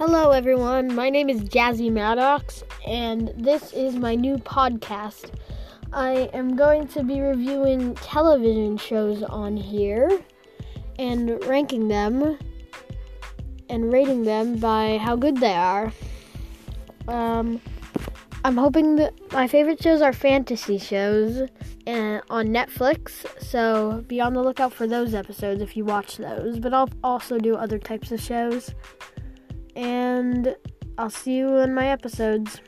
[0.00, 0.94] Hello, everyone.
[0.94, 5.32] My name is Jazzy Maddox, and this is my new podcast.
[5.92, 10.08] I am going to be reviewing television shows on here
[10.98, 12.38] and ranking them
[13.68, 15.92] and rating them by how good they are.
[17.06, 17.60] Um,
[18.42, 21.42] I'm hoping that my favorite shows are fantasy shows
[21.86, 26.58] uh, on Netflix, so be on the lookout for those episodes if you watch those.
[26.58, 28.74] But I'll also do other types of shows
[29.76, 30.56] and
[30.98, 32.60] I'll see you in my episodes.